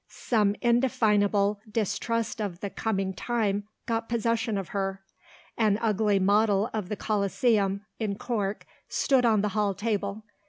Some 0.09 0.55
indefinable 0.61 1.61
distrust 1.71 2.41
of 2.41 2.61
the 2.61 2.71
coming 2.71 3.13
time 3.13 3.67
got 3.85 4.09
possession 4.09 4.57
of 4.57 4.69
her. 4.69 5.03
An 5.59 5.77
ugly 5.79 6.17
model 6.17 6.71
of 6.73 6.89
the 6.89 6.95
Colosseum, 6.95 7.85
in 7.99 8.15
cork, 8.17 8.65
stood 8.89 9.25
on 9.27 9.41
the 9.41 9.49
hall 9.49 9.75
table. 9.75 10.23